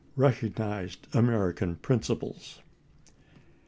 recognized 0.15 0.97
American 1.13 1.75
principles." 1.75 2.59